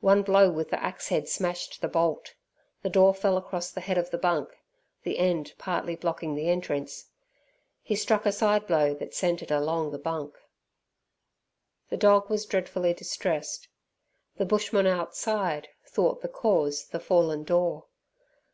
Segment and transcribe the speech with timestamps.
[0.00, 2.32] One blow with the axe head smashed the bolt.
[2.80, 4.56] The door fell across the head of the bunk,
[5.02, 7.10] the end partly blocking the entrance.
[7.82, 10.38] He struck a side blow that sent it along the bunk.
[11.90, 13.68] The dog was dreadfully distressed.
[14.38, 17.84] The bushman outside thought the cause the fallen door.